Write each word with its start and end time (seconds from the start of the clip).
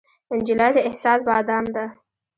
نجلۍ 0.37 0.71
د 0.75 0.77
احساس 0.89 1.19
بادام 1.27 1.65
ده. 1.75 1.85